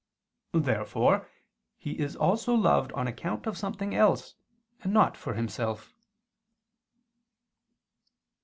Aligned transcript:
Therefore 0.55 1.29
He 1.77 1.99
is 1.99 2.15
also 2.15 2.55
loved 2.55 2.91
on 2.93 3.05
account 3.07 3.45
of 3.45 3.55
something 3.55 3.93
else 3.93 4.33
and 4.81 4.91
not 4.91 5.15
for 5.15 5.35
Himself. 5.35 5.93